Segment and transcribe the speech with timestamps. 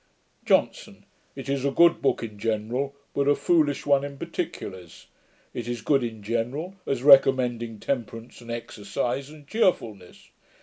[0.47, 1.05] JOHNSON.
[1.35, 5.05] 'It is a good book in general, but a foolish one in particulars.
[5.53, 10.29] It is good in general, as recommending temperance and exercise, and cheerfulness.